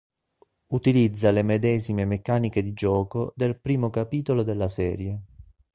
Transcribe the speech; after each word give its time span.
Utilizza 0.69 1.29
le 1.29 1.43
medesime 1.43 2.05
meccaniche 2.05 2.63
di 2.63 2.73
gioco 2.73 3.33
del 3.35 3.55
primo 3.59 3.91
capitolo 3.91 4.41
della 4.41 4.67
serie. 4.67 5.21